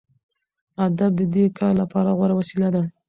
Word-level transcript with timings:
ادب 0.87 1.11
د 1.19 1.21
دې 1.35 1.45
کار 1.57 1.73
لپاره 1.81 2.09
غوره 2.17 2.33
وسیله 2.39 2.67
ده. 2.75 2.83